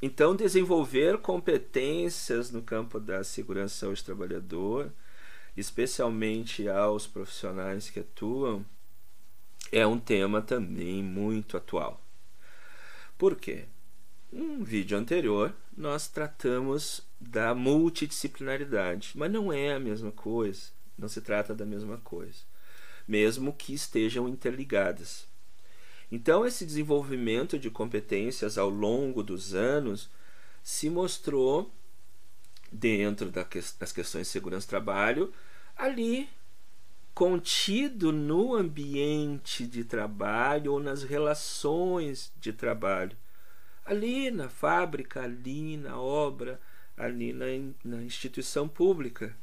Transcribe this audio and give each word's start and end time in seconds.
então, 0.00 0.36
desenvolver 0.36 1.18
competências 1.18 2.50
no 2.50 2.62
campo 2.62 3.00
da 3.00 3.24
segurança 3.24 3.88
do 3.88 4.02
trabalhador, 4.02 4.92
especialmente 5.56 6.68
aos 6.68 7.06
profissionais 7.06 7.90
que 7.90 8.00
atuam, 8.00 8.64
é 9.72 9.86
um 9.86 9.98
tema 9.98 10.40
também 10.40 11.02
muito 11.02 11.56
atual. 11.56 12.00
Por 13.18 13.34
quê? 13.34 13.64
Um 14.32 14.62
vídeo 14.62 14.96
anterior 14.96 15.54
nós 15.76 16.08
tratamos 16.08 17.02
da 17.20 17.54
multidisciplinaridade, 17.54 19.12
mas 19.14 19.30
não 19.30 19.52
é 19.52 19.74
a 19.74 19.80
mesma 19.80 20.10
coisa, 20.10 20.70
não 20.96 21.08
se 21.08 21.20
trata 21.20 21.54
da 21.54 21.64
mesma 21.64 21.98
coisa, 21.98 22.40
mesmo 23.06 23.52
que 23.52 23.72
estejam 23.72 24.28
interligadas. 24.28 25.27
Então, 26.10 26.46
esse 26.46 26.64
desenvolvimento 26.64 27.58
de 27.58 27.70
competências 27.70 28.56
ao 28.56 28.70
longo 28.70 29.22
dos 29.22 29.54
anos 29.54 30.10
se 30.62 30.88
mostrou, 30.88 31.70
dentro 32.70 33.30
das 33.30 33.92
questões 33.92 34.26
de 34.26 34.32
segurança 34.32 34.66
do 34.66 34.70
trabalho, 34.70 35.32
ali 35.76 36.28
contido 37.14 38.12
no 38.12 38.54
ambiente 38.54 39.66
de 39.66 39.84
trabalho 39.84 40.74
ou 40.74 40.80
nas 40.80 41.02
relações 41.02 42.32
de 42.38 42.52
trabalho. 42.52 43.16
Ali 43.84 44.30
na 44.30 44.48
fábrica, 44.48 45.22
ali 45.22 45.76
na 45.76 46.00
obra, 46.00 46.60
ali 46.96 47.32
na, 47.32 47.46
na 47.84 48.02
instituição 48.02 48.68
pública. 48.68 49.36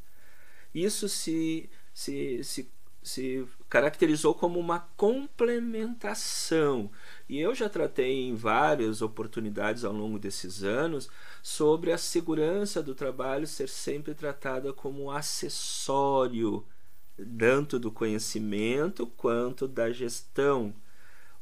Isso 0.74 1.10
se, 1.10 1.70
se, 1.94 2.44
se 2.44 2.70
se 3.06 3.48
caracterizou 3.70 4.34
como 4.34 4.60
uma 4.60 4.80
complementação. 4.98 6.90
E 7.30 7.40
eu 7.40 7.54
já 7.54 7.70
tratei 7.70 8.28
em 8.28 8.34
várias 8.36 9.00
oportunidades 9.00 9.86
ao 9.86 9.94
longo 9.94 10.18
desses 10.18 10.64
anos 10.64 11.08
sobre 11.44 11.92
a 11.92 12.00
segurança 12.00 12.82
do 12.82 12.96
trabalho 12.96 13.46
ser 13.46 13.70
sempre 13.70 14.16
tratada 14.16 14.74
como 14.74 15.12
acessório, 15.12 16.66
tanto 17.38 17.78
do 17.78 17.92
conhecimento 17.92 19.06
quanto 19.06 19.68
da 19.68 19.92
gestão. 19.92 20.74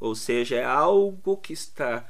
Ou 0.02 0.16
seja, 0.16 0.58
é 0.58 0.66
algo 0.66 1.38
que 1.38 1.53
está 1.53 2.05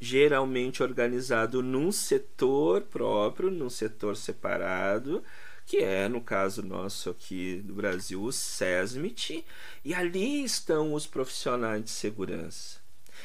geralmente 0.00 0.82
organizado 0.82 1.62
num 1.62 1.92
setor 1.92 2.82
próprio, 2.82 3.52
num 3.52 3.70
setor 3.70 4.16
separado, 4.16 5.22
que 5.66 5.78
é, 5.78 6.08
no 6.08 6.20
caso 6.20 6.62
nosso 6.62 7.10
aqui 7.10 7.60
do 7.64 7.74
Brasil, 7.74 8.22
o 8.22 8.32
SESMIT, 8.32 9.44
e 9.84 9.92
ali 9.92 10.44
estão 10.44 10.94
os 10.94 11.06
profissionais 11.06 11.82
de 11.82 11.90
segurança. 11.90 12.78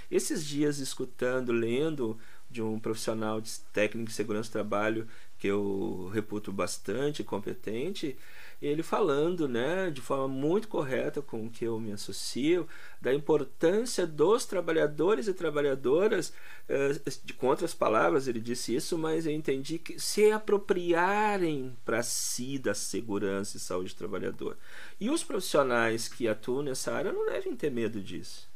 Esses 0.10 0.44
dias, 0.46 0.80
escutando, 0.80 1.52
lendo 1.52 2.18
de 2.50 2.62
um 2.62 2.80
profissional 2.80 3.40
de 3.40 3.60
técnico 3.72 4.10
de 4.10 4.16
segurança 4.16 4.50
do 4.50 4.54
trabalho 4.54 5.08
que 5.38 5.48
eu 5.48 6.10
reputo 6.14 6.52
bastante 6.52 7.24
competente, 7.24 8.18
ele 8.62 8.84
falando 8.84 9.48
né, 9.48 9.90
de 9.90 10.00
forma 10.02 10.28
muito 10.28 10.68
correta 10.68 11.22
com 11.22 11.46
o 11.46 11.50
que 11.50 11.66
eu 11.66 11.80
me 11.80 11.92
associo, 11.92 12.68
da 13.02 13.12
importância 13.12 14.06
dos 14.06 14.46
trabalhadores 14.46 15.28
e 15.28 15.34
trabalhadoras, 15.34 16.32
eh, 16.70 17.02
de, 17.24 17.34
com 17.34 17.48
outras 17.48 17.74
palavras 17.74 18.28
ele 18.28 18.40
disse 18.40 18.76
isso, 18.76 18.98
mas 18.98 19.26
eu 19.26 19.32
entendi 19.32 19.80
que 19.80 20.00
se 20.00 20.32
apropriarem 20.32 21.76
para 21.84 22.04
si 22.04 22.60
da 22.60 22.76
segurança 22.76 23.58
e 23.58 23.60
saúde 23.60 23.96
do 23.96 23.98
trabalhador. 23.98 24.56
E 25.00 25.10
os 25.10 25.24
profissionais 25.24 26.08
que 26.08 26.28
atuam 26.28 26.62
nessa 26.62 26.94
área 26.94 27.12
não 27.12 27.26
devem 27.26 27.56
ter 27.56 27.72
medo 27.72 28.00
disso. 28.00 28.48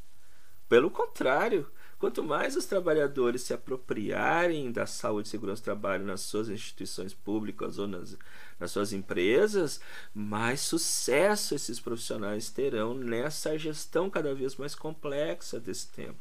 Pelo 0.70 0.92
contrário, 0.92 1.68
Quanto 1.98 2.22
mais 2.22 2.56
os 2.58 2.66
trabalhadores 2.66 3.44
se 3.44 3.54
apropriarem 3.54 4.72
da 4.72 4.86
saúde 4.86 5.28
e 5.28 5.32
segurança 5.32 5.62
do 5.62 5.66
trabalho 5.66 6.06
nas 6.06 6.22
suas 6.22 6.50
instituições 6.50 7.14
públicas 7.14 7.80
ou 7.80 7.88
nas, 7.88 8.18
nas 8.60 8.72
suas 8.72 8.92
empresas, 8.92 9.80
mais 10.14 10.60
sucesso 10.60 11.56
esses 11.56 11.80
profissionais 11.80 12.50
terão 12.50 12.94
nessa 12.94 13.58
gestão 13.58 14.10
cada 14.10 14.36
vez 14.36 14.58
mais 14.58 14.76
complexa 14.76 15.60
desse 15.60 15.88
tema. 15.88 16.16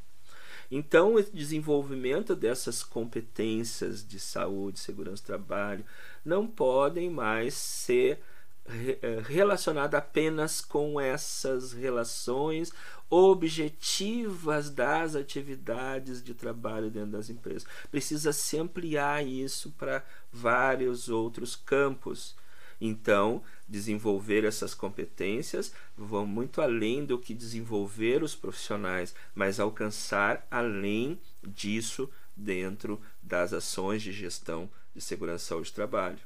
Então, 0.70 1.14
o 1.14 1.22
desenvolvimento 1.22 2.34
dessas 2.34 2.82
competências 2.82 4.06
de 4.06 4.18
saúde, 4.18 4.78
segurança 4.78 5.22
do 5.22 5.26
trabalho, 5.26 5.84
não 6.24 6.46
podem 6.46 7.10
mais 7.10 7.54
ser 7.54 8.20
eh, 8.66 9.22
relacionado 9.26 9.94
apenas 9.94 10.62
com 10.62 10.98
essas 10.98 11.72
relações 11.72 12.72
objetivas 13.10 14.70
das 14.70 15.14
atividades 15.14 16.22
de 16.22 16.32
trabalho 16.32 16.90
dentro 16.90 17.10
das 17.10 17.28
empresas. 17.28 17.66
Precisa 17.90 18.32
se 18.32 18.56
ampliar 18.58 19.24
isso 19.24 19.70
para 19.72 20.02
vários 20.32 21.08
outros 21.08 21.54
campos. 21.54 22.34
Então, 22.80 23.42
desenvolver 23.68 24.44
essas 24.44 24.74
competências 24.74 25.72
vão 25.96 26.26
muito 26.26 26.60
além 26.60 27.04
do 27.04 27.18
que 27.18 27.34
desenvolver 27.34 28.22
os 28.22 28.34
profissionais, 28.34 29.14
mas 29.34 29.60
alcançar 29.60 30.46
além 30.50 31.20
disso 31.42 32.10
dentro 32.34 33.00
das 33.22 33.52
ações 33.52 34.02
de 34.02 34.10
gestão 34.10 34.68
de 34.94 35.00
segurança 35.00 35.44
e 35.44 35.48
saúde 35.48 35.70
do 35.70 35.74
trabalho. 35.74 36.18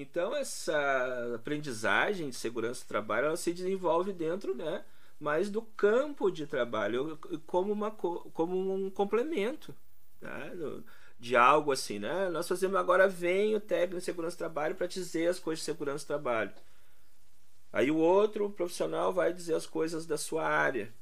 Então 0.00 0.34
essa 0.36 1.34
aprendizagem 1.34 2.30
de 2.30 2.36
segurança 2.36 2.84
do 2.84 2.88
trabalho 2.88 3.26
ela 3.26 3.36
se 3.36 3.52
desenvolve 3.52 4.12
dentro, 4.12 4.54
né, 4.54 4.84
mais 5.18 5.50
do 5.50 5.60
campo 5.60 6.30
de 6.30 6.46
trabalho 6.46 7.18
como 7.48 7.72
uma 7.72 7.90
como 7.90 8.74
um 8.74 8.88
complemento, 8.90 9.74
né, 10.20 10.52
de 11.18 11.34
algo 11.34 11.72
assim, 11.72 11.98
né? 11.98 12.28
Nós 12.30 12.46
fazemos 12.46 12.76
agora 12.76 13.08
vem 13.08 13.56
o 13.56 13.60
técnico 13.60 13.98
de 13.98 14.04
segurança 14.04 14.36
do 14.36 14.38
trabalho 14.38 14.76
para 14.76 14.86
dizer 14.86 15.28
as 15.28 15.40
coisas 15.40 15.58
de 15.60 15.64
segurança 15.64 16.04
do 16.04 16.06
trabalho. 16.06 16.52
Aí 17.72 17.90
o 17.90 17.96
outro 17.96 18.48
profissional 18.50 19.12
vai 19.12 19.32
dizer 19.32 19.54
as 19.54 19.66
coisas 19.66 20.06
da 20.06 20.16
sua 20.16 20.46
área. 20.46 20.94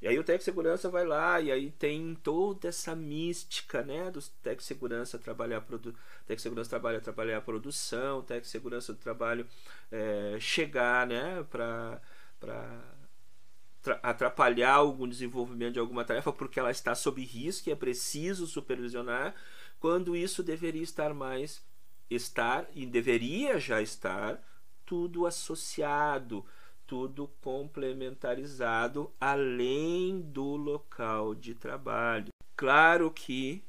E 0.00 0.08
aí 0.08 0.18
o 0.18 0.24
técnico 0.24 0.44
segurança 0.44 0.88
vai 0.88 1.04
lá 1.04 1.40
e 1.40 1.52
aí 1.52 1.70
tem 1.72 2.14
toda 2.14 2.68
essa 2.68 2.96
mística, 2.96 3.82
né, 3.82 4.10
dos 4.10 4.28
técnicos 4.28 4.64
de 4.64 4.68
segurança 4.68 5.18
trabalhar 5.18 5.60
produ 5.60 5.92
técnico 6.26 6.40
segurança 6.40 6.70
trabalha 6.70 7.00
trabalhar 7.00 7.36
a 7.38 7.40
produção, 7.42 8.22
técnico 8.22 8.46
segurança 8.48 8.92
do 8.94 8.98
trabalho 8.98 9.46
é, 9.92 10.38
chegar, 10.40 11.06
né, 11.06 11.44
para 11.50 12.00
para 12.38 14.00
atrapalhar 14.02 14.74
algum 14.74 15.08
desenvolvimento 15.08 15.74
de 15.74 15.78
alguma 15.78 16.04
tarefa 16.04 16.32
porque 16.32 16.60
ela 16.60 16.70
está 16.70 16.94
sob 16.94 17.22
risco 17.22 17.68
e 17.68 17.72
é 17.72 17.76
preciso 17.76 18.46
supervisionar, 18.46 19.34
quando 19.78 20.16
isso 20.16 20.42
deveria 20.42 20.82
estar 20.82 21.14
mais 21.14 21.62
estar 22.08 22.66
e 22.74 22.86
deveria 22.86 23.58
já 23.58 23.80
estar 23.80 24.42
tudo 24.84 25.26
associado 25.26 26.44
tudo 26.90 27.28
complementarizado 27.40 29.12
além 29.20 30.20
do 30.20 30.56
local 30.56 31.36
de 31.36 31.54
trabalho. 31.54 32.32
Claro 32.56 33.12
que 33.12 33.62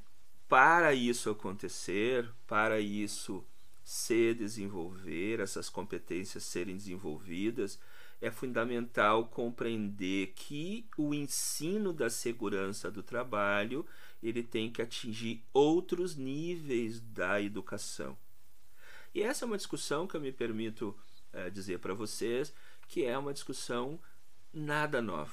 para 0.49 0.91
isso 0.95 1.29
acontecer, 1.29 2.27
para 2.47 2.79
isso 2.79 3.45
se 3.83 4.33
desenvolver, 4.33 5.39
essas 5.39 5.69
competências 5.69 6.43
serem 6.45 6.75
desenvolvidas, 6.75 7.79
é 8.19 8.31
fundamental 8.31 9.27
compreender 9.27 10.33
que 10.35 10.87
o 10.97 11.13
ensino 11.13 11.93
da 11.93 12.09
segurança 12.09 12.89
do 12.89 13.03
trabalho 13.03 13.85
ele 14.23 14.41
tem 14.41 14.71
que 14.71 14.81
atingir 14.81 15.43
outros 15.53 16.15
níveis 16.15 16.99
da 16.99 17.39
educação. 17.39 18.17
E 19.13 19.21
essa 19.21 19.45
é 19.45 19.47
uma 19.47 19.57
discussão 19.57 20.07
que 20.07 20.17
eu 20.17 20.21
me 20.21 20.31
permito 20.31 20.97
é, 21.33 21.49
dizer 21.49 21.79
para 21.79 21.93
vocês 21.93 22.53
que 22.91 23.05
é 23.05 23.17
uma 23.17 23.33
discussão 23.33 23.97
nada 24.51 25.01
nova. 25.01 25.31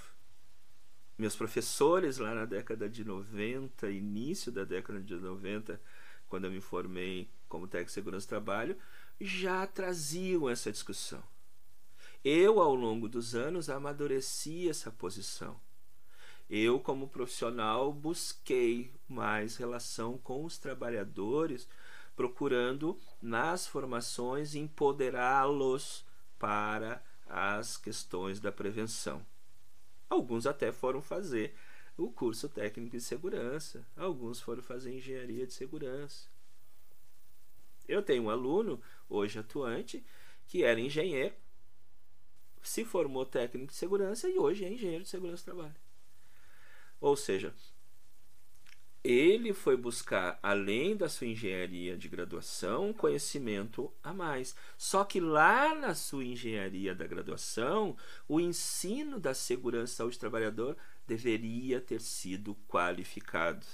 Meus 1.19 1.35
professores 1.35 2.19
lá 2.19 2.33
na 2.33 2.45
década 2.45 2.89
de 2.89 3.05
90, 3.05 3.91
início 3.91 4.53
da 4.53 4.63
década 4.63 5.01
de 5.01 5.17
90, 5.17 5.81
quando 6.29 6.45
eu 6.45 6.53
me 6.53 6.61
formei 6.61 7.29
como 7.49 7.67
técnico 7.67 7.89
de 7.89 7.95
segurança 7.95 8.27
do 8.27 8.29
trabalho, 8.29 8.79
já 9.21 9.67
traziam 9.67 10.49
essa 10.49 10.71
discussão. 10.71 11.21
Eu, 12.25 12.61
ao 12.61 12.77
longo 12.77 13.09
dos 13.09 13.35
anos, 13.35 13.69
amadureci 13.69 14.69
essa 14.69 14.93
posição. 14.93 15.61
Eu, 16.49 16.79
como 16.79 17.09
profissional, 17.09 17.93
busquei 17.93 18.95
mais 19.09 19.57
relação 19.57 20.17
com 20.17 20.45
os 20.45 20.59
trabalhadores, 20.59 21.69
procurando 22.15 22.97
nas 23.21 23.67
formações 23.67 24.55
empoderá-los 24.55 26.07
para 26.39 27.03
as 27.29 27.77
questões 27.77 28.41
da 28.41 28.51
prevenção. 28.51 29.25
Alguns 30.09 30.47
até 30.47 30.73
foram 30.73 31.03
fazer 31.03 31.55
o 31.97 32.11
curso 32.11 32.49
técnico 32.49 32.97
de 32.97 33.03
segurança, 33.03 33.87
alguns 33.97 34.41
foram 34.41 34.63
fazer 34.63 34.97
engenharia 34.97 35.47
de 35.47 35.53
segurança. 35.53 36.29
Eu 37.87 38.03
tenho 38.03 38.25
um 38.25 38.31
aluno, 38.31 38.81
hoje 39.09 39.39
atuante, 39.39 40.05
que 40.47 40.63
era 40.63 40.81
engenheiro, 40.81 41.35
se 42.63 42.85
formou 42.85 43.25
técnico 43.25 43.73
de 43.73 43.79
segurança 43.79 44.29
e 44.29 44.39
hoje 44.39 44.65
é 44.65 44.73
engenheiro 44.73 45.05
de 45.05 45.11
segurança 45.11 45.43
do 45.43 45.57
trabalho. 45.57 45.77
Ou 47.01 47.17
seja, 47.17 47.55
ele 49.03 49.53
foi 49.53 49.77
buscar, 49.77 50.39
além 50.43 50.97
da 50.97 51.09
sua 51.09 51.27
engenharia 51.27 51.97
de 51.97 52.09
graduação, 52.09 52.93
conhecimento 52.93 53.93
a 54.03 54.13
mais. 54.13 54.55
Só 54.77 55.05
que 55.05 55.21
lá 55.21 55.75
na 55.75 55.95
sua 55.95 56.25
engenharia 56.25 56.95
da 56.95 57.07
graduação, 57.07 57.97
o 58.27 58.41
ensino 58.41 59.19
da 59.21 59.35
segurança 59.35 59.93
e 59.93 59.97
saúde 59.97 60.17
do 60.17 60.21
trabalhador 60.21 60.77
deveria 61.07 61.81
ter 61.81 62.01
sido 62.01 62.55
qualificado 62.69 63.67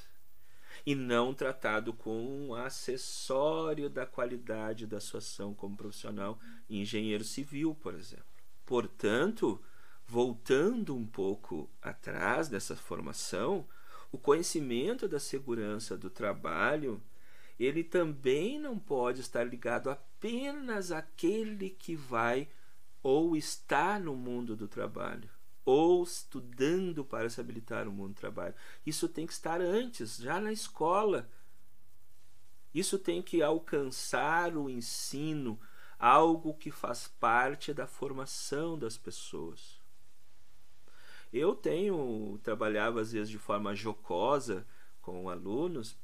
e 0.86 0.94
não 0.94 1.32
tratado 1.32 1.92
como 1.92 2.48
um 2.48 2.54
acessório 2.54 3.88
da 3.88 4.04
qualidade 4.04 4.86
da 4.86 5.00
sua 5.00 5.18
ação 5.18 5.54
como 5.54 5.76
profissional 5.76 6.38
engenheiro 6.68 7.24
civil, 7.24 7.74
por 7.74 7.94
exemplo. 7.94 8.24
Portanto, 8.66 9.62
voltando 10.06 10.94
um 10.94 11.06
pouco 11.06 11.70
atrás 11.80 12.48
dessa 12.48 12.76
formação, 12.76 13.66
o 14.14 14.18
conhecimento 14.18 15.08
da 15.08 15.18
segurança 15.18 15.98
do 15.98 16.08
trabalho, 16.08 17.02
ele 17.58 17.82
também 17.82 18.60
não 18.60 18.78
pode 18.78 19.20
estar 19.20 19.42
ligado 19.42 19.90
apenas 19.90 20.92
àquele 20.92 21.70
que 21.70 21.96
vai 21.96 22.48
ou 23.02 23.36
está 23.36 23.98
no 23.98 24.14
mundo 24.14 24.54
do 24.54 24.68
trabalho, 24.68 25.28
ou 25.64 26.04
estudando 26.04 27.04
para 27.04 27.28
se 27.28 27.40
habilitar 27.40 27.86
no 27.86 27.90
mundo 27.90 28.10
do 28.10 28.20
trabalho. 28.20 28.54
Isso 28.86 29.08
tem 29.08 29.26
que 29.26 29.32
estar 29.32 29.60
antes, 29.60 30.18
já 30.18 30.40
na 30.40 30.52
escola. 30.52 31.28
Isso 32.72 33.00
tem 33.00 33.20
que 33.20 33.42
alcançar 33.42 34.56
o 34.56 34.70
ensino, 34.70 35.58
algo 35.98 36.54
que 36.54 36.70
faz 36.70 37.08
parte 37.08 37.74
da 37.74 37.88
formação 37.88 38.78
das 38.78 38.96
pessoas. 38.96 39.83
Eu 41.34 41.52
tenho, 41.52 42.38
trabalhava 42.44 43.00
às 43.00 43.10
vezes 43.10 43.28
de 43.28 43.38
forma 43.38 43.74
jocosa 43.74 44.64
com 45.02 45.28
alunos, 45.28 45.98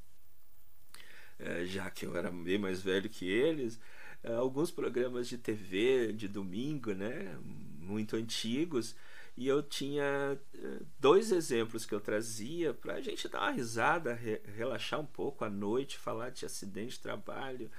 eh, 1.38 1.64
já 1.66 1.88
que 1.88 2.04
eu 2.04 2.16
era 2.16 2.32
bem 2.32 2.58
mais 2.58 2.82
velho 2.82 3.08
que 3.08 3.30
eles, 3.30 3.78
eh, 4.24 4.34
alguns 4.34 4.72
programas 4.72 5.28
de 5.28 5.38
TV 5.38 6.12
de 6.12 6.26
domingo, 6.26 6.92
né, 6.92 7.38
muito 7.44 8.16
antigos, 8.16 8.96
e 9.36 9.46
eu 9.46 9.62
tinha 9.62 10.36
eh, 10.52 10.82
dois 10.98 11.30
exemplos 11.30 11.86
que 11.86 11.94
eu 11.94 12.00
trazia 12.00 12.74
para 12.74 12.94
a 12.94 13.00
gente 13.00 13.28
dar 13.28 13.42
uma 13.42 13.52
risada, 13.52 14.12
relaxar 14.56 14.98
um 14.98 15.06
pouco 15.06 15.44
à 15.44 15.48
noite, 15.48 15.96
falar 15.96 16.30
de 16.30 16.44
acidente 16.44 16.94
de 16.94 17.00
trabalho, 17.02 17.70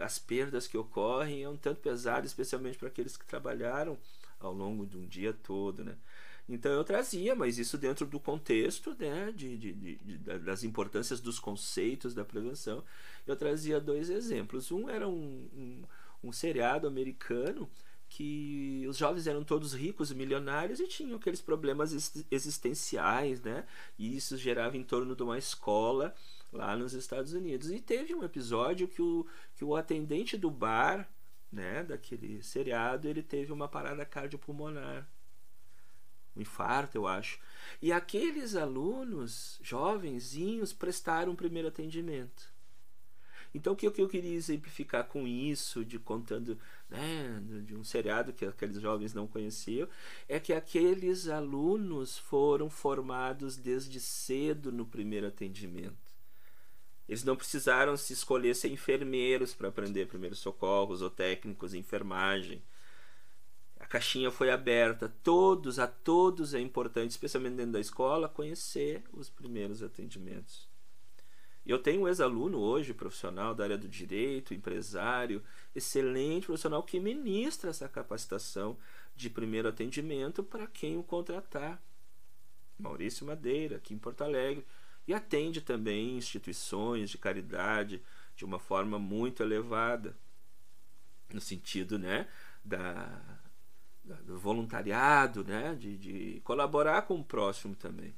as 0.00 0.18
perdas 0.18 0.66
que 0.66 0.76
ocorrem 0.76 1.44
é 1.44 1.48
um 1.48 1.56
tanto 1.56 1.80
pesado, 1.80 2.26
especialmente 2.26 2.78
para 2.78 2.88
aqueles 2.88 3.16
que 3.16 3.24
trabalharam 3.24 3.96
ao 4.38 4.52
longo 4.52 4.86
de 4.86 4.96
um 4.96 5.06
dia 5.06 5.32
todo, 5.32 5.84
né? 5.84 5.96
Então 6.48 6.70
eu 6.70 6.84
trazia, 6.84 7.34
mas 7.34 7.58
isso 7.58 7.76
dentro 7.76 8.06
do 8.06 8.20
contexto 8.20 8.94
né, 8.98 9.32
de, 9.34 9.56
de, 9.58 9.72
de, 9.72 10.18
das 10.38 10.62
importâncias 10.62 11.20
dos 11.20 11.40
conceitos 11.40 12.14
da 12.14 12.24
prevenção. 12.24 12.84
Eu 13.26 13.34
trazia 13.34 13.80
dois 13.80 14.08
exemplos. 14.08 14.70
Um 14.70 14.88
era 14.88 15.08
um, 15.08 15.48
um, 15.52 15.82
um 16.22 16.32
seriado 16.32 16.86
americano 16.86 17.68
que 18.08 18.86
os 18.88 18.96
jovens 18.96 19.26
eram 19.26 19.42
todos 19.42 19.74
ricos, 19.74 20.12
milionários 20.12 20.78
e 20.78 20.86
tinham 20.86 21.16
aqueles 21.16 21.40
problemas 21.40 21.92
existenciais, 22.30 23.42
né? 23.42 23.66
E 23.98 24.16
isso 24.16 24.36
gerava 24.36 24.76
em 24.76 24.84
torno 24.84 25.16
de 25.16 25.22
uma 25.24 25.38
escola 25.38 26.14
lá 26.52 26.76
nos 26.76 26.92
Estados 26.92 27.32
Unidos. 27.32 27.70
E 27.70 27.80
teve 27.80 28.14
um 28.14 28.22
episódio 28.22 28.86
que 28.86 29.02
o, 29.02 29.26
que 29.56 29.64
o 29.64 29.74
atendente 29.74 30.36
do 30.36 30.50
bar, 30.50 31.08
né, 31.50 31.82
daquele 31.82 32.42
seriado, 32.42 33.08
ele 33.08 33.22
teve 33.22 33.52
uma 33.52 33.68
parada 33.68 34.04
cardiopulmonar 34.04 35.06
um 36.36 36.42
infarto, 36.42 36.96
eu 36.96 37.06
acho. 37.06 37.38
E 37.80 37.90
aqueles 37.90 38.54
alunos 38.54 39.58
jovenzinhos 39.62 40.72
prestaram 40.72 41.32
um 41.32 41.36
primeiro 41.36 41.68
atendimento. 41.68 42.54
Então, 43.54 43.72
o 43.72 43.76
que 43.76 43.86
eu 43.86 44.08
queria 44.08 44.34
exemplificar 44.34 45.04
com 45.04 45.26
isso, 45.26 45.82
de 45.82 45.98
contando 45.98 46.58
né, 46.90 47.42
de 47.64 47.74
um 47.74 47.82
seriado 47.82 48.32
que 48.32 48.44
aqueles 48.44 48.78
jovens 48.78 49.14
não 49.14 49.26
conheciam, 49.26 49.88
é 50.28 50.38
que 50.38 50.52
aqueles 50.52 51.26
alunos 51.26 52.18
foram 52.18 52.68
formados 52.68 53.56
desde 53.56 53.98
cedo 53.98 54.70
no 54.70 54.84
primeiro 54.84 55.26
atendimento. 55.26 56.05
Eles 57.08 57.24
não 57.24 57.36
precisaram 57.36 57.96
se 57.96 58.12
escolher 58.12 58.54
ser 58.54 58.68
enfermeiros 58.68 59.54
para 59.54 59.68
aprender 59.68 60.06
primeiros 60.06 60.38
socorros 60.38 61.02
ou 61.02 61.10
técnicos 61.10 61.70
de 61.70 61.78
enfermagem. 61.78 62.62
A 63.78 63.86
caixinha 63.86 64.30
foi 64.30 64.50
aberta, 64.50 65.12
todos, 65.22 65.78
a 65.78 65.86
todos 65.86 66.54
é 66.54 66.60
importante, 66.60 67.12
especialmente 67.12 67.56
dentro 67.56 67.72
da 67.72 67.80
escola, 67.80 68.28
conhecer 68.28 69.04
os 69.12 69.30
primeiros 69.30 69.82
atendimentos. 69.82 70.68
Eu 71.64 71.80
tenho 71.80 72.02
um 72.02 72.08
ex-aluno 72.08 72.58
hoje, 72.58 72.94
profissional 72.94 73.52
da 73.54 73.64
área 73.64 73.76
do 73.76 73.88
direito, 73.88 74.54
empresário, 74.54 75.42
excelente 75.74 76.46
profissional 76.46 76.82
que 76.82 77.00
ministra 77.00 77.70
essa 77.70 77.88
capacitação 77.88 78.78
de 79.16 79.28
primeiro 79.28 79.68
atendimento 79.68 80.44
para 80.44 80.66
quem 80.68 80.96
o 80.96 81.02
contratar. 81.02 81.82
Maurício 82.78 83.26
Madeira, 83.26 83.76
aqui 83.76 83.94
em 83.94 83.98
Porto 83.98 84.22
Alegre, 84.22 84.64
e 85.06 85.14
atende 85.14 85.60
também 85.60 86.16
instituições 86.16 87.10
de 87.10 87.18
caridade 87.18 88.02
de 88.36 88.44
uma 88.44 88.58
forma 88.58 88.98
muito 88.98 89.42
elevada, 89.42 90.16
no 91.32 91.40
sentido 91.40 91.98
né, 91.98 92.28
da, 92.64 93.38
do 94.24 94.38
voluntariado, 94.38 95.44
né? 95.44 95.74
De, 95.74 95.96
de, 95.96 96.40
colaborar 96.44 97.02
com 97.02 97.18
o 97.18 97.24
próximo 97.24 97.74
também. 97.74 98.14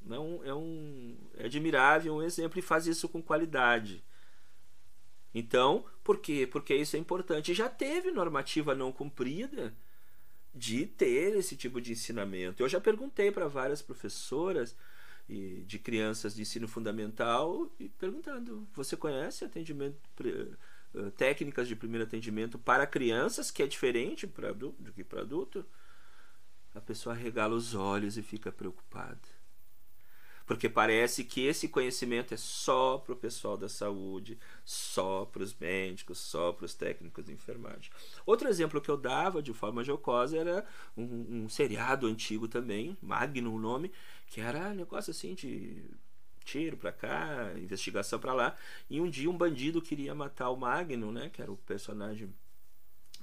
Não 0.00 0.40
é 0.44 0.54
um 0.54 1.16
é 1.36 1.44
admirável 1.44 2.14
um 2.14 2.22
exemplo 2.22 2.58
e 2.58 2.62
faz 2.62 2.86
isso 2.86 3.08
com 3.08 3.22
qualidade. 3.22 4.02
Então, 5.34 5.84
por 6.02 6.18
quê? 6.18 6.48
Porque 6.50 6.74
isso 6.74 6.96
é 6.96 6.98
importante. 6.98 7.54
Já 7.54 7.68
teve 7.68 8.10
normativa 8.10 8.74
não 8.74 8.90
cumprida 8.90 9.74
de 10.52 10.86
ter 10.86 11.36
esse 11.36 11.54
tipo 11.54 11.80
de 11.80 11.92
ensinamento. 11.92 12.62
Eu 12.62 12.68
já 12.68 12.80
perguntei 12.80 13.30
para 13.30 13.46
várias 13.46 13.80
professoras 13.80 14.74
de 15.30 15.78
crianças 15.78 16.34
de 16.34 16.42
ensino 16.42 16.66
fundamental 16.66 17.70
e 17.78 17.88
perguntando: 17.88 18.66
você 18.74 18.96
conhece 18.96 19.44
atendimento 19.44 19.96
eh, 20.92 21.10
técnicas 21.16 21.68
de 21.68 21.76
primeiro 21.76 22.04
atendimento 22.04 22.58
para 22.58 22.86
crianças, 22.86 23.50
que 23.50 23.62
é 23.62 23.66
diferente 23.66 24.26
pra, 24.26 24.52
do 24.52 24.72
que 24.94 25.04
para 25.04 25.20
adulto, 25.20 25.64
a 26.74 26.80
pessoa 26.80 27.14
regala 27.14 27.54
os 27.54 27.74
olhos 27.74 28.16
e 28.16 28.22
fica 28.22 28.50
preocupada. 28.50 29.40
Porque 30.50 30.68
parece 30.68 31.22
que 31.22 31.46
esse 31.46 31.68
conhecimento 31.68 32.34
é 32.34 32.36
só 32.36 32.98
para 32.98 33.12
o 33.12 33.16
pessoal 33.16 33.56
da 33.56 33.68
saúde, 33.68 34.36
só 34.64 35.24
para 35.24 35.44
os 35.44 35.54
médicos, 35.54 36.18
só 36.18 36.50
para 36.52 36.64
os 36.64 36.74
técnicos 36.74 37.24
de 37.24 37.32
enfermagem. 37.32 37.88
Outro 38.26 38.48
exemplo 38.48 38.80
que 38.80 38.88
eu 38.88 38.96
dava 38.96 39.40
de 39.40 39.54
forma 39.54 39.84
jocosa 39.84 40.36
era 40.36 40.66
um, 40.96 41.44
um 41.44 41.48
seriado 41.48 42.08
antigo 42.08 42.48
também, 42.48 42.98
Magnum 43.00 43.54
o 43.54 43.60
nome, 43.60 43.92
que 44.30 44.40
era 44.40 44.72
negócio 44.72 45.10
assim 45.10 45.34
de 45.34 45.84
tiro 46.44 46.76
para 46.76 46.92
cá, 46.92 47.52
investigação 47.56 48.18
para 48.18 48.32
lá. 48.32 48.56
E 48.88 49.00
um 49.00 49.10
dia 49.10 49.28
um 49.28 49.36
bandido 49.36 49.82
queria 49.82 50.14
matar 50.14 50.50
o 50.50 50.56
Magno, 50.56 51.12
né, 51.12 51.28
que 51.30 51.42
era 51.42 51.50
o 51.50 51.56
personagem 51.56 52.32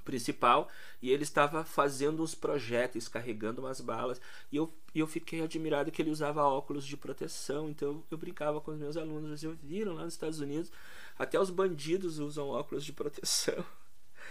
principal, 0.04 0.68
e 1.02 1.10
ele 1.10 1.22
estava 1.22 1.64
fazendo 1.64 2.22
uns 2.22 2.34
projéteis, 2.34 3.08
carregando 3.08 3.60
umas 3.60 3.78
balas, 3.78 4.18
e 4.50 4.56
eu, 4.56 4.72
eu 4.94 5.06
fiquei 5.06 5.42
admirado 5.42 5.90
que 5.90 6.00
ele 6.00 6.10
usava 6.10 6.42
óculos 6.44 6.86
de 6.86 6.96
proteção, 6.96 7.68
então 7.68 7.88
eu, 7.88 8.04
eu 8.12 8.18
brincava 8.18 8.58
com 8.58 8.70
os 8.70 8.78
meus 8.78 8.96
alunos, 8.96 9.42
eu 9.42 9.54
viram 9.62 9.92
lá 9.92 10.04
nos 10.04 10.14
Estados 10.14 10.40
Unidos, 10.40 10.72
até 11.18 11.38
os 11.38 11.50
bandidos 11.50 12.18
usam 12.18 12.48
óculos 12.48 12.86
de 12.86 12.92
proteção 12.94 13.62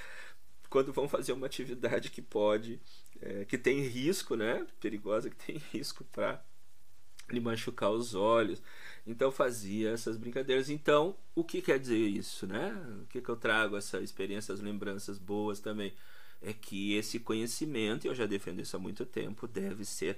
quando 0.68 0.92
vão 0.92 1.08
fazer 1.08 1.34
uma 1.34 1.46
atividade 1.46 2.10
que 2.10 2.24
pode, 2.24 2.82
é, 3.22 3.46
que 3.46 3.58
tem 3.58 3.82
risco, 3.82 4.36
né, 4.36 4.66
perigosa, 4.80 5.30
que 5.30 5.36
tem 5.36 5.58
risco 5.72 6.04
para 6.06 6.44
lhe 7.30 7.40
machucar 7.40 7.92
os 7.92 8.16
olhos. 8.16 8.62
Então 9.06 9.32
fazia 9.32 9.92
essas 9.92 10.18
brincadeiras. 10.18 10.70
Então, 10.70 11.16
o 11.34 11.44
que 11.44 11.62
quer 11.62 11.80
dizer 11.80 11.98
isso, 11.98 12.46
né? 12.46 12.74
O 13.02 13.06
que, 13.08 13.22
que 13.22 13.30
eu 13.30 13.38
trago 13.38 13.78
essa 13.78 14.00
experiência, 14.00 14.54
as 14.54 14.60
lembranças 14.60 15.18
boas 15.18 15.60
também? 15.60 15.94
É 16.42 16.54
que 16.54 16.94
esse 16.94 17.20
conhecimento, 17.20 18.06
e 18.06 18.10
eu 18.10 18.16
já 18.16 18.26
defendo 18.26 18.60
isso 18.60 18.76
há 18.76 18.80
muito 18.80 19.06
tempo, 19.06 19.48
deve 19.48 19.86
ser 19.86 20.18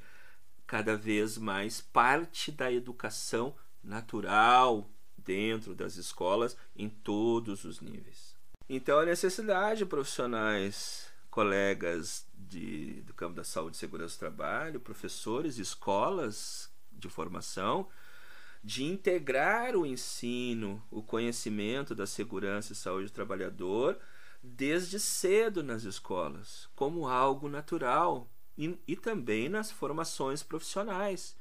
cada 0.65 0.95
vez 0.97 1.37
mais 1.37 1.81
parte 1.81 2.51
da 2.51 2.71
educação 2.71 3.55
natural 3.83 4.89
dentro 5.17 5.75
das 5.75 5.95
escolas 5.95 6.57
em 6.75 6.89
todos 6.89 7.63
os 7.63 7.79
níveis. 7.79 8.35
Então, 8.67 8.99
a 8.99 9.05
necessidade 9.05 9.79
de 9.79 9.85
profissionais, 9.85 11.07
colegas 11.29 12.25
de, 12.33 13.01
do 13.01 13.13
campo 13.13 13.35
da 13.35 13.43
saúde 13.43 13.75
e 13.75 13.79
segurança 13.79 14.15
do 14.15 14.19
trabalho, 14.19 14.79
professores, 14.79 15.57
escolas 15.57 16.69
de 16.99 17.09
formação, 17.09 17.87
de 18.63 18.83
integrar 18.83 19.75
o 19.75 19.85
ensino, 19.85 20.83
o 20.91 21.01
conhecimento 21.01 21.95
da 21.95 22.05
segurança 22.05 22.73
e 22.73 22.75
saúde 22.75 23.07
do 23.07 23.13
trabalhador 23.13 23.97
desde 24.41 24.99
cedo 24.99 25.63
nas 25.63 25.83
escolas, 25.83 26.69
como 26.75 27.07
algo 27.07 27.49
natural 27.49 28.29
e, 28.57 28.77
e 28.87 28.95
também 28.95 29.49
nas 29.49 29.71
formações 29.71 30.43
profissionais. 30.43 31.37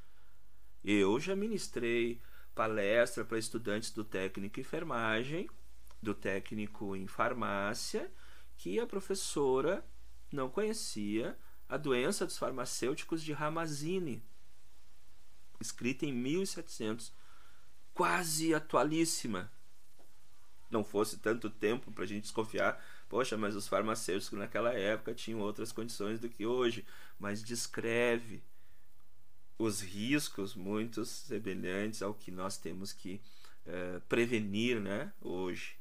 Eu 0.85 1.19
já 1.21 1.35
ministrei 1.35 2.21
palestra 2.55 3.25
para 3.25 3.39
estudantes 3.39 3.91
do 3.91 4.05
técnico 4.05 4.59
em 4.59 4.63
enfermagem, 4.63 5.49
do 6.03 6.15
técnico 6.15 6.97
em 6.97 7.07
farmácia, 7.07 8.11
que 8.57 8.81
a 8.81 8.87
professora 8.87 9.85
não 10.33 10.49
conhecia 10.49 11.39
a 11.69 11.77
doença 11.77 12.25
dos 12.25 12.39
farmacêuticos 12.39 13.23
de 13.23 13.33
Ramazini, 13.33 14.23
escrita 15.61 16.05
em 16.05 16.13
1700, 16.13 17.13
quase 17.95 18.55
atualíssima. 18.55 19.51
Não 20.71 20.85
fosse 20.85 21.17
tanto 21.19 21.49
tempo 21.49 21.91
para 21.91 22.05
a 22.05 22.07
gente 22.07 22.25
desconfiar, 22.25 22.83
poxa, 23.09 23.37
mas 23.37 23.57
os 23.57 23.67
farmacêuticos 23.67 24.39
naquela 24.39 24.73
época 24.73 25.15
tinham 25.15 25.41
outras 25.41 25.73
condições 25.73 26.21
do 26.21 26.29
que 26.29 26.45
hoje, 26.45 26.85
mas 27.19 27.43
descreve 27.43 28.43
os 29.59 29.81
riscos 29.81 30.55
muito 30.55 31.05
semelhantes 31.05 32.03
ao 32.03 32.15
que 32.15 32.31
nós 32.31 32.59
temos 32.59 32.93
que 32.93 33.21
uh, 33.67 34.01
prevenir 34.03 34.81
né, 34.81 35.13
hoje. 35.21 35.78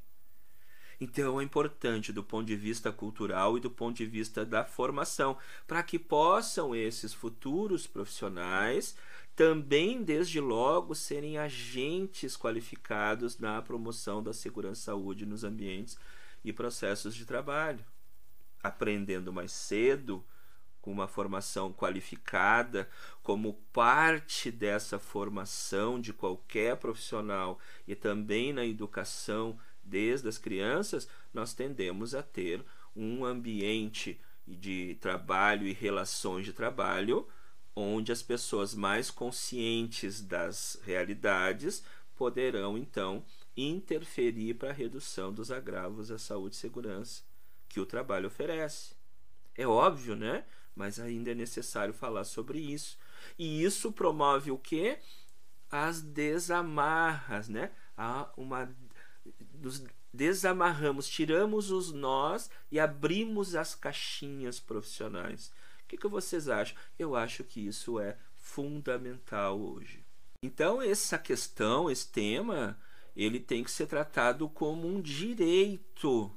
Então 1.00 1.40
é 1.40 1.44
importante 1.44 2.12
do 2.12 2.24
ponto 2.24 2.48
de 2.48 2.56
vista 2.56 2.92
cultural 2.92 3.58
e 3.58 3.62
do 3.62 3.70
ponto 3.70 3.98
de 3.98 4.06
vista 4.06 4.44
da 4.44 4.66
formação, 4.66 5.38
para 5.68 5.84
que 5.84 6.00
possam 6.00 6.76
esses 6.76 7.14
futuros 7.14 7.86
profissionais 7.86 8.96
também, 9.36 10.02
desde 10.02 10.40
logo, 10.40 10.96
serem 10.96 11.38
agentes 11.38 12.36
qualificados 12.36 13.38
na 13.38 13.62
promoção 13.62 14.24
da 14.24 14.34
segurança 14.34 14.82
e 14.82 14.86
saúde 14.86 15.28
nos 15.28 15.44
ambientes 15.44 15.96
e 16.44 16.52
processos 16.52 17.14
de 17.14 17.24
trabalho. 17.24 17.86
Aprendendo 18.64 19.32
mais 19.32 19.52
cedo, 19.52 20.26
com 20.82 20.92
uma 20.92 21.08
formação 21.08 21.72
qualificada, 21.72 22.90
como 23.22 23.54
parte 23.72 24.50
dessa 24.50 24.98
formação 24.98 26.02
de 26.02 26.14
qualquer 26.14 26.78
profissional 26.78 27.60
e 27.88 27.94
também 27.94 28.52
na 28.52 28.66
educação 28.66 29.60
desde 29.88 30.28
as 30.28 30.38
crianças, 30.38 31.08
nós 31.34 31.54
tendemos 31.54 32.14
a 32.14 32.22
ter 32.22 32.64
um 32.96 33.24
ambiente 33.26 34.20
de 34.48 34.96
trabalho 35.02 35.68
e 35.68 35.74
relações 35.74 36.46
de 36.46 36.54
trabalho 36.54 37.28
onde 37.76 38.12
as 38.12 38.24
pessoas 38.24 38.74
mais 38.74 39.12
conscientes 39.12 40.22
das 40.22 40.80
realidades 40.84 41.84
poderão 42.16 42.76
então 42.76 43.24
interferir 43.56 44.56
para 44.56 44.70
a 44.70 44.74
redução 44.74 45.32
dos 45.32 45.52
agravos 45.52 46.10
à 46.10 46.18
saúde 46.18 46.56
e 46.56 46.60
segurança 46.60 47.22
que 47.70 47.80
o 47.80 47.86
trabalho 47.86 48.28
oferece. 48.28 48.96
É 49.56 49.68
óbvio, 49.68 50.16
né? 50.16 50.44
Mas 50.76 51.00
ainda 51.00 51.32
é 51.32 51.36
necessário 51.36 51.94
falar 51.94 52.24
sobre 52.24 52.60
isso. 52.60 52.98
E 53.38 53.64
isso 53.64 53.92
promove 53.92 54.52
o 54.52 54.58
que? 54.58 54.98
As 55.70 56.02
desamarras, 56.02 57.48
né? 57.48 57.72
Há 57.96 58.32
uma 58.38 58.76
nos 59.54 59.84
desamarramos, 60.14 61.08
tiramos 61.08 61.72
os 61.72 61.92
nós 61.92 62.50
e 62.72 62.80
abrimos 62.80 63.56
as 63.56 63.76
caixinhas 63.76 64.60
profissionais. 64.60 65.52
O 65.84 65.88
que, 65.88 65.98
que 65.98 66.08
vocês 66.08 66.50
acham? 66.50 66.76
Eu 66.98 67.16
acho 67.16 67.44
que 67.44 67.66
isso 67.66 68.00
é 68.00 68.18
fundamental 68.36 69.60
hoje. 69.60 70.04
Então, 70.44 70.82
essa 70.82 71.18
questão, 71.18 71.90
esse 71.90 72.08
tema, 72.08 72.78
ele 73.16 73.40
tem 73.40 73.64
que 73.64 73.72
ser 73.72 73.88
tratado 73.88 74.48
como 74.50 74.88
um 74.88 75.02
direito 75.02 76.32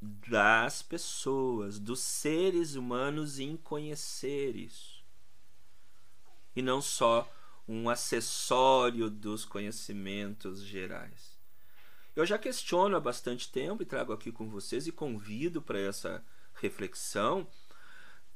das 0.00 0.82
pessoas, 0.82 1.78
dos 1.78 2.00
seres 2.00 2.74
humanos 2.74 3.38
em 3.38 3.56
conhecer 3.56 4.56
isso. 4.56 5.04
E 6.54 6.62
não 6.62 6.80
só 6.80 7.30
um 7.68 7.88
acessório 7.88 9.10
dos 9.10 9.44
conhecimentos 9.44 10.62
gerais. 10.62 11.35
Eu 12.16 12.24
já 12.24 12.38
questiono 12.38 12.96
há 12.96 13.00
bastante 13.00 13.52
tempo 13.52 13.82
e 13.82 13.86
trago 13.86 14.10
aqui 14.10 14.32
com 14.32 14.48
vocês 14.48 14.86
e 14.86 14.92
convido 14.92 15.60
para 15.60 15.78
essa 15.78 16.24
reflexão 16.54 17.46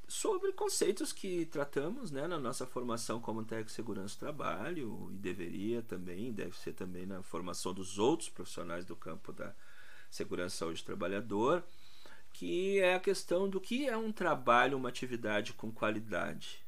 sobre 0.07 0.53
conceitos 0.53 1.15
que 1.15 1.47
tratamos 1.47 2.11
né, 2.11 2.27
na 2.29 2.39
nossa 2.39 2.67
formação 2.67 3.23
como 3.23 3.43
técnico 3.43 3.71
de 3.71 3.75
segurança 3.75 4.17
do 4.17 4.19
trabalho 4.19 5.09
e 5.11 5.17
deveria 5.17 5.81
também, 5.81 6.31
deve 6.31 6.55
ser 6.59 6.75
também 6.75 7.07
na 7.07 7.23
formação 7.23 7.73
dos 7.73 7.99
outros 7.99 8.29
profissionais 8.29 8.85
do 8.85 8.95
campo 8.95 9.33
da 9.33 9.55
segurança 10.11 10.57
e 10.57 10.59
saúde 10.59 10.83
do 10.83 10.87
trabalhador, 10.87 11.65
que 12.35 12.79
é 12.81 12.97
a 12.97 13.01
questão 13.01 13.49
do 13.49 13.59
que 13.59 13.89
é 13.89 13.97
um 13.97 14.13
trabalho, 14.13 14.77
uma 14.77 14.91
atividade 14.91 15.55
com 15.55 15.73
qualidade. 15.73 16.63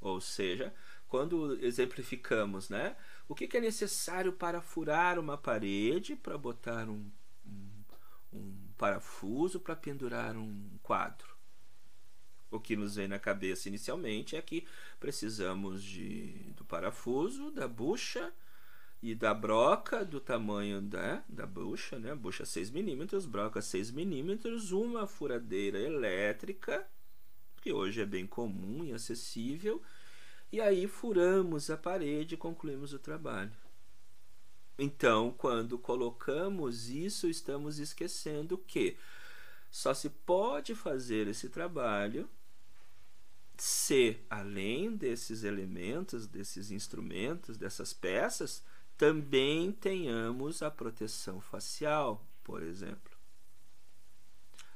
Ou 0.00 0.20
seja, 0.20 0.72
quando 1.08 1.58
exemplificamos, 1.64 2.68
né? 2.68 2.96
O 3.28 3.34
que, 3.34 3.48
que 3.48 3.56
é 3.56 3.60
necessário 3.60 4.32
para 4.32 4.60
furar 4.60 5.18
uma 5.18 5.36
parede, 5.36 6.14
para 6.14 6.36
botar 6.38 6.88
um, 6.88 7.10
um, 7.46 7.84
um 8.32 8.72
parafuso, 8.76 9.60
para 9.60 9.74
pendurar 9.74 10.36
um 10.36 10.78
quadro? 10.82 11.36
O 12.50 12.58
que 12.58 12.76
nos 12.76 12.96
vem 12.96 13.08
na 13.08 13.18
cabeça 13.18 13.68
inicialmente 13.68 14.36
é 14.36 14.42
que 14.42 14.66
precisamos 14.98 15.82
de, 15.82 16.52
do 16.56 16.64
parafuso, 16.64 17.50
da 17.50 17.68
bucha 17.68 18.32
e 19.02 19.14
da 19.14 19.32
broca 19.32 20.04
do 20.04 20.20
tamanho 20.20 20.80
da, 20.80 21.22
da 21.28 21.46
bucha, 21.46 21.98
né? 21.98 22.14
bucha 22.14 22.44
6 22.44 22.70
milímetros, 22.70 23.26
broca 23.26 23.60
6 23.60 23.90
milímetros, 23.90 24.72
uma 24.72 25.06
furadeira 25.06 25.78
elétrica, 25.78 26.86
que 27.60 27.72
hoje 27.72 28.00
é 28.00 28.06
bem 28.06 28.26
comum 28.26 28.84
e 28.84 28.92
acessível, 28.92 29.82
e 30.50 30.60
aí 30.60 30.86
furamos 30.86 31.70
a 31.70 31.76
parede 31.76 32.34
e 32.34 32.38
concluímos 32.38 32.92
o 32.92 32.98
trabalho. 32.98 33.52
Então, 34.78 35.34
quando 35.36 35.78
colocamos 35.78 36.88
isso, 36.88 37.28
estamos 37.28 37.78
esquecendo 37.78 38.56
que 38.56 38.96
só 39.70 39.92
se 39.92 40.08
pode 40.08 40.74
fazer 40.74 41.26
esse 41.26 41.48
trabalho 41.48 42.28
se, 43.58 44.20
além 44.30 44.94
desses 44.94 45.42
elementos, 45.42 46.28
desses 46.28 46.70
instrumentos, 46.70 47.56
dessas 47.56 47.92
peças, 47.92 48.62
também 48.96 49.72
tenhamos 49.72 50.62
a 50.62 50.70
proteção 50.70 51.40
facial, 51.40 52.24
por 52.44 52.62
exemplo, 52.62 53.16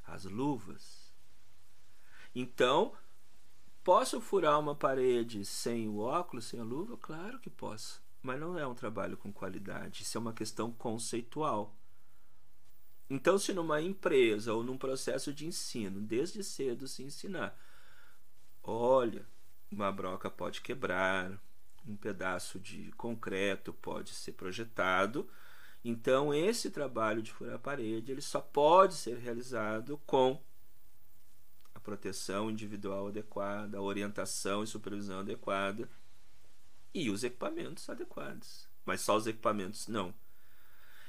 as 0.05 0.25
luvas. 0.25 1.12
Então, 2.35 2.93
Posso 3.84 4.20
furar 4.20 4.60
uma 4.60 4.76
parede 4.76 5.44
sem 5.44 5.88
o 5.88 5.98
óculos, 5.98 6.44
sem 6.44 6.60
a 6.60 6.62
luva? 6.62 6.96
Claro 6.96 7.40
que 7.40 7.50
posso. 7.50 8.00
Mas 8.22 8.38
não 8.38 8.56
é 8.56 8.64
um 8.64 8.74
trabalho 8.74 9.16
com 9.16 9.32
qualidade. 9.32 10.02
Isso 10.02 10.16
é 10.16 10.20
uma 10.20 10.32
questão 10.32 10.70
conceitual. 10.70 11.74
Então, 13.10 13.36
se 13.36 13.52
numa 13.52 13.82
empresa 13.82 14.54
ou 14.54 14.62
num 14.62 14.78
processo 14.78 15.34
de 15.34 15.46
ensino, 15.46 16.00
desde 16.00 16.44
cedo 16.44 16.86
se 16.86 17.02
ensinar, 17.02 17.58
olha, 18.62 19.26
uma 19.70 19.90
broca 19.90 20.30
pode 20.30 20.60
quebrar, 20.60 21.32
um 21.86 21.96
pedaço 21.96 22.60
de 22.60 22.92
concreto 22.92 23.72
pode 23.72 24.10
ser 24.10 24.32
projetado. 24.32 25.28
Então, 25.84 26.32
esse 26.32 26.70
trabalho 26.70 27.20
de 27.20 27.32
furar 27.32 27.56
a 27.56 27.58
parede 27.58 28.12
ele 28.12 28.22
só 28.22 28.40
pode 28.40 28.94
ser 28.94 29.18
realizado 29.18 30.00
com 30.06 30.40
proteção 31.82 32.50
individual 32.50 33.08
adequada, 33.08 33.78
a 33.78 33.82
orientação 33.82 34.62
e 34.62 34.66
supervisão 34.66 35.20
adequada 35.20 35.88
e 36.94 37.10
os 37.10 37.24
equipamentos 37.24 37.88
adequados. 37.88 38.68
Mas 38.84 39.00
só 39.00 39.16
os 39.16 39.26
equipamentos 39.26 39.88
não. 39.88 40.14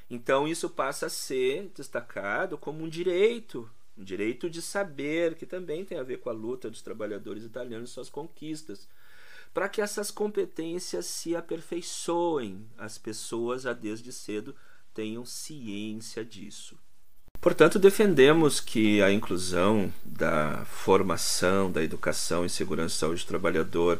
Então 0.09 0.47
isso 0.47 0.69
passa 0.69 1.07
a 1.07 1.09
ser 1.09 1.71
destacado 1.75 2.57
como 2.57 2.83
um 2.83 2.89
direito, 2.89 3.69
um 3.97 4.03
direito 4.03 4.49
de 4.49 4.61
saber, 4.61 5.35
que 5.35 5.45
também 5.45 5.85
tem 5.85 5.97
a 5.97 6.03
ver 6.03 6.19
com 6.19 6.29
a 6.29 6.33
luta 6.33 6.69
dos 6.69 6.81
trabalhadores 6.81 7.43
italianos 7.43 7.89
e 7.89 7.93
suas 7.93 8.09
conquistas, 8.09 8.87
para 9.53 9.69
que 9.69 9.81
essas 9.81 10.09
competências 10.09 11.05
se 11.05 11.35
aperfeiçoem, 11.35 12.67
as 12.77 12.97
pessoas 12.97 13.63
desde 13.79 14.11
cedo 14.11 14.55
tenham 14.93 15.25
ciência 15.25 16.25
disso. 16.25 16.77
Portanto, 17.43 17.77
defendemos 17.77 18.61
que 18.61 19.01
a 19.01 19.11
inclusão 19.11 19.91
da 20.05 20.63
formação, 20.65 21.69
da 21.69 21.83
educação 21.83 22.45
em 22.45 22.49
segurança 22.49 22.95
e 22.95 22.99
saúde 22.99 23.25
do 23.25 23.27
trabalhador 23.27 23.99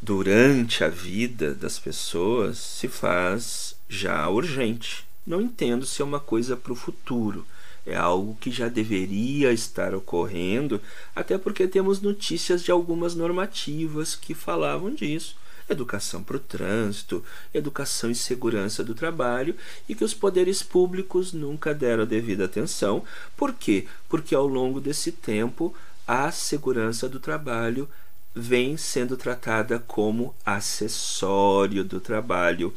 durante 0.00 0.84
a 0.84 0.88
vida 0.88 1.52
das 1.52 1.80
pessoas 1.80 2.58
se 2.58 2.86
faz 2.86 3.74
já 3.88 4.28
urgente. 4.28 5.04
Não 5.26 5.40
entendo 5.40 5.84
se 5.84 6.00
é 6.00 6.04
uma 6.04 6.20
coisa 6.20 6.56
para 6.56 6.72
o 6.72 6.76
futuro. 6.76 7.44
É 7.84 7.96
algo 7.96 8.38
que 8.40 8.52
já 8.52 8.68
deveria 8.68 9.52
estar 9.52 9.92
ocorrendo, 9.92 10.80
até 11.16 11.36
porque 11.36 11.66
temos 11.66 12.00
notícias 12.00 12.62
de 12.62 12.70
algumas 12.70 13.16
normativas 13.16 14.14
que 14.14 14.32
falavam 14.32 14.94
disso. 14.94 15.36
Educação 15.72 16.22
para 16.22 16.36
o 16.36 16.40
trânsito, 16.40 17.24
educação 17.52 18.10
e 18.10 18.14
segurança 18.14 18.84
do 18.84 18.94
trabalho 18.94 19.56
e 19.88 19.94
que 19.94 20.04
os 20.04 20.14
poderes 20.14 20.62
públicos 20.62 21.32
nunca 21.32 21.74
deram 21.74 22.02
a 22.04 22.06
devida 22.06 22.44
atenção. 22.44 23.04
Por 23.36 23.52
quê? 23.52 23.86
Porque 24.08 24.34
ao 24.34 24.46
longo 24.46 24.80
desse 24.80 25.10
tempo 25.12 25.74
a 26.06 26.30
segurança 26.30 27.08
do 27.08 27.18
trabalho 27.18 27.88
vem 28.34 28.76
sendo 28.76 29.16
tratada 29.16 29.78
como 29.78 30.34
acessório 30.44 31.84
do 31.84 32.00
trabalho 32.00 32.72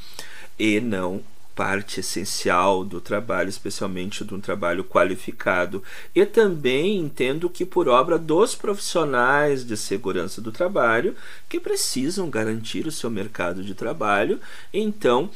e 0.59 0.79
não 0.79 1.23
parte 1.55 2.01
essencial 2.01 2.83
do 2.83 2.99
trabalho, 2.99 3.49
especialmente 3.49 4.25
de 4.25 4.33
um 4.33 4.41
trabalho 4.41 4.83
qualificado. 4.83 5.81
E 6.13 6.25
também 6.25 6.97
entendo 6.97 7.49
que 7.49 7.65
por 7.65 7.87
obra 7.87 8.19
dos 8.19 8.53
profissionais 8.53 9.65
de 9.65 9.77
segurança 9.77 10.41
do 10.41 10.51
trabalho 10.51 11.15
que 11.47 11.59
precisam 11.59 12.29
garantir 12.29 12.85
o 12.85 12.91
seu 12.91 13.09
mercado 13.09 13.63
de 13.63 13.73
trabalho, 13.73 14.39
então 14.73 15.29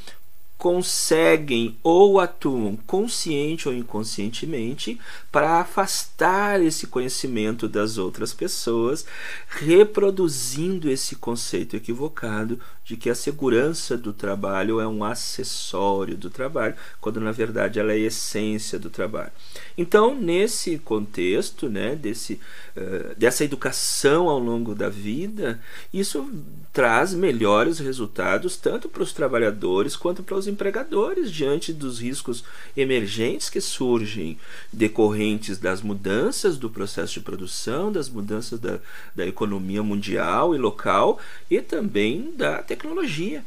conseguem 0.60 1.78
ou 1.82 2.20
atuam 2.20 2.76
consciente 2.76 3.70
ou 3.70 3.74
inconscientemente 3.74 5.00
para 5.32 5.62
afastar 5.62 6.62
esse 6.62 6.86
conhecimento 6.86 7.66
das 7.66 7.98
outras 7.98 8.34
pessoas, 8.34 9.06
reproduzindo 9.48 10.92
esse 10.92 11.16
conceito 11.16 11.78
equivocado 11.78 12.60
de 12.90 12.98
que 12.98 13.08
a 13.08 13.14
segurança 13.14 13.96
do 13.96 14.12
trabalho 14.12 14.80
é 14.80 14.88
um 14.88 15.04
acessório 15.04 16.18
do 16.18 16.28
trabalho, 16.28 16.74
quando 17.00 17.22
na 17.22 17.32
verdade 17.32 17.80
ela 17.80 17.92
é 17.92 17.96
a 17.96 18.00
essência 18.00 18.80
do 18.80 18.90
trabalho. 18.90 19.32
Então, 19.78 20.20
nesse 20.20 20.80
contexto, 20.80 21.70
né, 21.70 21.96
desse, 21.96 22.40
uh, 22.76 23.14
dessa 23.16 23.44
educação 23.44 24.28
ao 24.28 24.40
longo 24.40 24.74
da 24.74 24.90
vida, 24.90 25.62
isso 25.94 26.32
traz 26.74 27.14
melhores 27.14 27.78
resultados 27.78 28.58
tanto 28.58 28.90
para 28.90 29.04
os 29.04 29.14
trabalhadores 29.14 29.96
quanto 29.96 30.24
para 30.24 30.36
os 30.36 30.48
empregadores 30.48 31.32
diante 31.32 31.72
dos 31.72 32.00
riscos 32.00 32.44
emergentes 32.76 33.52
que 33.52 33.62
surgem 33.62 34.36
decorrentes 34.74 35.60
das 35.60 35.84
mudanças 35.84 36.58
do 36.58 36.72
processo 36.72 37.14
de 37.14 37.20
produção, 37.20 37.92
das 37.92 38.10
mudanças 38.10 38.60
da, 38.60 38.80
da 39.16 39.28
economia 39.28 39.84
mundial 39.84 40.56
e 40.56 40.58
local 40.58 41.20
e 41.52 41.62
também 41.62 42.34
da 42.36 42.64
tecnologia 42.64 42.79
tecnologia. 42.80 43.44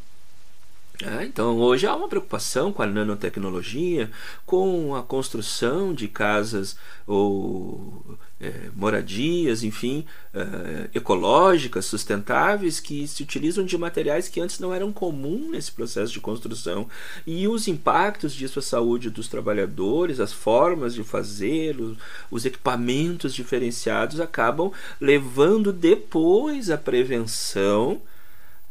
É, 1.02 1.24
então, 1.24 1.56
hoje 1.58 1.86
há 1.86 1.96
uma 1.96 2.06
preocupação 2.06 2.72
com 2.72 2.82
a 2.82 2.86
nanotecnologia, 2.86 4.10
com 4.46 4.94
a 4.94 5.02
construção 5.02 5.92
de 5.92 6.06
casas 6.06 6.76
ou 7.06 8.18
é, 8.40 8.70
moradias, 8.76 9.64
enfim, 9.64 10.04
é, 10.32 10.90
ecológicas, 10.94 11.86
sustentáveis, 11.86 12.78
que 12.78 13.08
se 13.08 13.22
utilizam 13.22 13.64
de 13.64 13.76
materiais 13.76 14.28
que 14.28 14.40
antes 14.40 14.60
não 14.60 14.72
eram 14.72 14.92
comuns 14.92 15.50
nesse 15.50 15.72
processo 15.72 16.12
de 16.12 16.20
construção. 16.20 16.86
E 17.26 17.48
os 17.48 17.66
impactos 17.66 18.32
disso 18.32 18.60
à 18.60 18.62
saúde 18.62 19.10
dos 19.10 19.26
trabalhadores, 19.26 20.20
as 20.20 20.32
formas 20.32 20.94
de 20.94 21.02
fazer, 21.02 21.80
os, 21.80 21.96
os 22.30 22.44
equipamentos 22.44 23.34
diferenciados 23.34 24.20
acabam 24.20 24.70
levando 25.00 25.72
depois 25.72 26.70
a 26.70 26.78
prevenção 26.78 28.00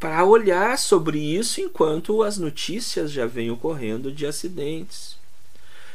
para 0.02 0.26
olhar 0.26 0.80
sobre 0.80 1.20
isso 1.20 1.62
enquanto 1.62 2.24
as 2.24 2.40
notícias 2.40 3.12
já 3.12 3.28
vêm 3.28 3.52
ocorrendo 3.52 4.12
de 4.12 4.26
acidentes. 4.26 5.16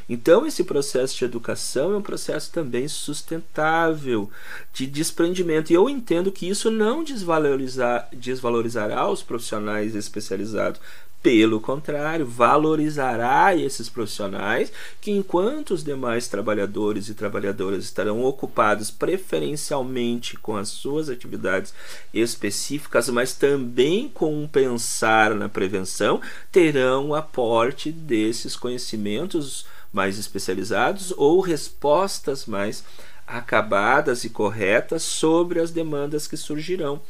Então, 0.07 0.45
esse 0.45 0.63
processo 0.63 1.17
de 1.17 1.25
educação 1.25 1.91
é 1.91 1.97
um 1.97 2.01
processo 2.01 2.49
também 2.49 2.87
sustentável, 2.87 4.31
de 4.73 4.87
desprendimento. 4.87 5.71
E 5.71 5.73
eu 5.73 5.89
entendo 5.89 6.31
que 6.31 6.47
isso 6.47 6.71
não 6.71 7.03
desvalorizar, 7.03 8.07
desvalorizará 8.13 9.09
os 9.09 9.21
profissionais 9.21 9.93
especializados, 9.93 10.79
pelo 11.21 11.59
contrário, 11.59 12.25
valorizará 12.25 13.55
esses 13.55 13.89
profissionais 13.89 14.71
que, 15.01 15.11
enquanto 15.11 15.71
os 15.71 15.83
demais 15.83 16.27
trabalhadores 16.27 17.09
e 17.09 17.13
trabalhadoras 17.13 17.83
estarão 17.83 18.23
ocupados 18.23 18.91
preferencialmente 18.91 20.37
com 20.37 20.55
as 20.55 20.69
suas 20.69 21.09
atividades 21.09 21.73
específicas, 22.13 23.09
mas 23.09 23.33
também 23.33 24.07
com 24.07 24.43
um 24.43 24.47
pensar 24.47 25.33
na 25.33 25.49
prevenção, 25.49 26.21
terão 26.51 27.09
o 27.09 27.15
aporte 27.15 27.91
desses 27.91 28.55
conhecimentos 28.55 29.65
mais 29.91 30.17
especializados 30.17 31.13
ou 31.17 31.41
respostas 31.41 32.45
mais 32.45 32.83
acabadas 33.25 34.23
e 34.23 34.29
corretas 34.29 35.03
sobre 35.03 35.59
as 35.59 35.71
demandas 35.71 36.27
que 36.27 36.37
surgirão. 36.37 37.01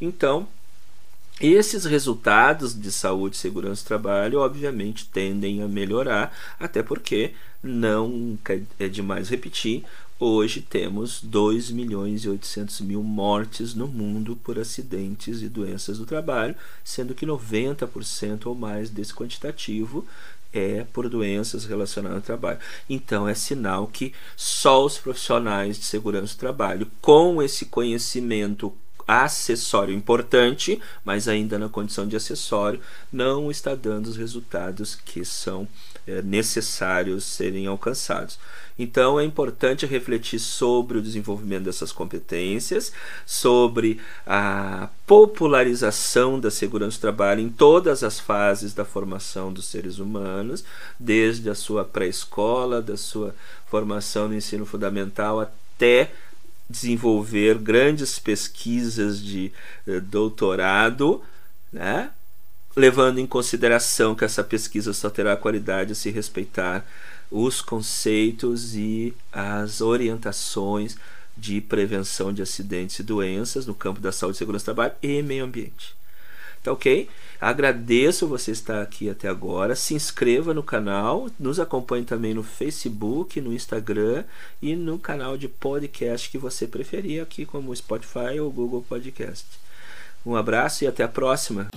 Então, 0.00 0.46
esses 1.40 1.84
resultados 1.84 2.78
de 2.78 2.92
saúde 2.92 3.36
e 3.36 3.38
segurança 3.38 3.82
do 3.82 3.88
trabalho, 3.88 4.38
obviamente, 4.38 5.08
tendem 5.08 5.62
a 5.62 5.68
melhorar, 5.68 6.32
até 6.60 6.82
porque, 6.82 7.32
não 7.62 8.38
é 8.78 8.88
demais 8.88 9.28
repetir, 9.28 9.84
hoje 10.18 10.60
temos 10.60 11.20
2 11.22 11.70
milhões 11.70 12.24
e 12.24 12.28
800 12.28 12.80
mil 12.82 13.02
mortes 13.02 13.74
no 13.74 13.88
mundo 13.88 14.36
por 14.36 14.58
acidentes 14.58 15.42
e 15.42 15.48
doenças 15.48 15.98
do 15.98 16.06
trabalho, 16.06 16.54
sendo 16.84 17.14
que 17.14 17.26
90% 17.26 18.46
ou 18.46 18.54
mais 18.54 18.88
desse 18.88 19.12
quantitativo 19.12 20.06
é 20.52 20.86
por 20.92 21.08
doenças 21.08 21.64
relacionadas 21.64 22.18
ao 22.18 22.22
trabalho. 22.22 22.60
Então 22.88 23.26
é 23.26 23.34
sinal 23.34 23.88
que 23.88 24.12
só 24.36 24.84
os 24.84 24.98
profissionais 24.98 25.76
de 25.76 25.84
segurança 25.84 26.34
do 26.34 26.38
trabalho, 26.38 26.90
com 27.02 27.42
esse 27.42 27.66
conhecimento 27.66 28.72
acessório 29.06 29.94
importante, 29.94 30.80
mas 31.04 31.28
ainda 31.28 31.58
na 31.58 31.68
condição 31.68 32.06
de 32.06 32.16
acessório, 32.16 32.80
não 33.12 33.50
está 33.50 33.74
dando 33.74 34.06
os 34.06 34.16
resultados 34.16 34.94
que 34.94 35.24
são 35.24 35.68
é, 36.06 36.20
necessários 36.22 37.24
serem 37.24 37.66
alcançados. 37.66 38.38
Então 38.78 39.20
é 39.20 39.24
importante 39.24 39.86
refletir 39.86 40.38
sobre 40.38 40.98
o 40.98 41.02
desenvolvimento 41.02 41.64
dessas 41.64 41.92
competências, 41.92 42.92
sobre 43.24 44.00
a 44.26 44.88
popularização 45.06 46.40
da 46.40 46.50
segurança 46.50 46.98
do 46.98 47.00
trabalho 47.00 47.40
em 47.40 47.48
todas 47.48 48.02
as 48.02 48.18
fases 48.18 48.74
da 48.74 48.84
formação 48.84 49.52
dos 49.52 49.66
seres 49.66 49.98
humanos, 49.98 50.64
desde 50.98 51.48
a 51.48 51.54
sua 51.54 51.84
pré-escola, 51.84 52.82
da 52.82 52.96
sua 52.96 53.34
formação 53.68 54.28
no 54.28 54.34
ensino 54.34 54.66
fundamental 54.66 55.40
até 55.40 56.12
desenvolver 56.68 57.58
grandes 57.58 58.18
pesquisas 58.18 59.22
de 59.22 59.52
eh, 59.86 60.00
doutorado, 60.00 61.22
né? 61.72 62.10
levando 62.76 63.18
em 63.18 63.26
consideração 63.26 64.14
que 64.14 64.24
essa 64.24 64.42
pesquisa 64.42 64.92
só 64.92 65.08
terá 65.08 65.36
qualidade 65.36 65.94
se 65.94 66.10
respeitar 66.10 66.84
os 67.30 67.60
conceitos 67.60 68.74
e 68.74 69.14
as 69.32 69.80
orientações 69.80 70.96
de 71.36 71.60
prevenção 71.60 72.32
de 72.32 72.42
acidentes 72.42 72.98
e 72.98 73.02
doenças 73.02 73.66
no 73.66 73.74
campo 73.74 74.00
da 74.00 74.12
saúde, 74.12 74.38
segurança 74.38 74.64
do 74.64 74.74
trabalho 74.74 74.94
e 75.02 75.22
meio 75.22 75.44
ambiente. 75.44 75.94
Tá 76.64 76.72
ok? 76.72 77.10
Agradeço 77.38 78.26
você 78.26 78.50
estar 78.50 78.80
aqui 78.80 79.10
até 79.10 79.28
agora. 79.28 79.76
Se 79.76 79.92
inscreva 79.92 80.54
no 80.54 80.62
canal, 80.62 81.28
nos 81.38 81.60
acompanhe 81.60 82.06
também 82.06 82.32
no 82.32 82.42
Facebook, 82.42 83.38
no 83.38 83.52
Instagram 83.52 84.24
e 84.62 84.74
no 84.74 84.98
canal 84.98 85.36
de 85.36 85.46
podcast 85.46 86.30
que 86.30 86.38
você 86.38 86.66
preferir, 86.66 87.22
aqui 87.22 87.44
como 87.44 87.76
Spotify 87.76 88.40
ou 88.40 88.50
Google 88.50 88.82
Podcast. 88.88 89.44
Um 90.24 90.34
abraço 90.34 90.84
e 90.84 90.86
até 90.86 91.04
a 91.04 91.08
próxima. 91.08 91.68